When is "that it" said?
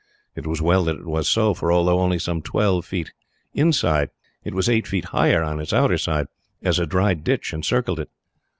0.85-1.05